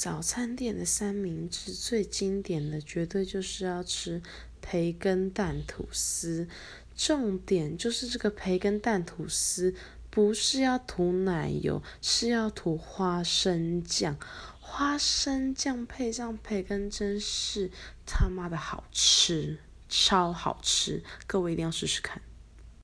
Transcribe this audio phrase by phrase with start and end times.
[0.00, 4.22] 早餐店的三明治最经典的绝对就是要吃
[4.62, 6.48] 培根蛋吐司
[6.96, 9.74] 重点就是这个培根蛋吐司
[10.08, 14.16] 不是要涂奶油是要涂花生酱
[14.58, 17.70] 花生酱配上培根真是
[18.06, 22.22] 他妈的好吃超好吃各位一定要试试看。